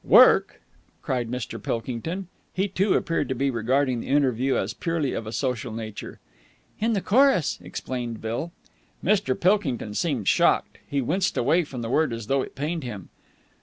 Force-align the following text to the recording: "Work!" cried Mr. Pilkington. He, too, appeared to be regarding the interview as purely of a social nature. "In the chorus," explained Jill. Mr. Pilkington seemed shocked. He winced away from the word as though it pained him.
"Work!" 0.03 0.63
cried 1.03 1.29
Mr. 1.29 1.61
Pilkington. 1.61 2.27
He, 2.55 2.67
too, 2.67 2.95
appeared 2.95 3.29
to 3.29 3.35
be 3.35 3.51
regarding 3.51 3.99
the 3.99 4.07
interview 4.07 4.55
as 4.57 4.73
purely 4.73 5.13
of 5.13 5.27
a 5.27 5.31
social 5.31 5.71
nature. 5.71 6.19
"In 6.79 6.93
the 6.93 7.01
chorus," 7.01 7.59
explained 7.61 8.19
Jill. 8.19 8.51
Mr. 9.05 9.39
Pilkington 9.39 9.93
seemed 9.93 10.27
shocked. 10.27 10.79
He 10.87 11.01
winced 11.01 11.37
away 11.37 11.63
from 11.65 11.83
the 11.83 11.89
word 11.91 12.13
as 12.13 12.25
though 12.25 12.41
it 12.41 12.55
pained 12.55 12.83
him. 12.83 13.09